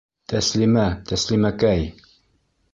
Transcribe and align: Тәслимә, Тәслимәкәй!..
Тәслимә, 0.31 0.85
Тәслимәкәй!.. 1.13 1.87